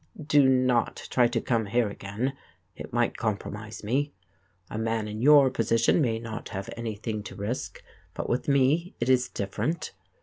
[0.19, 2.33] Do not try to come here again.
[2.75, 4.13] It might compromise me.
[4.67, 7.83] A man in your position may not have anything to risk,
[8.15, 9.91] but with me it is different.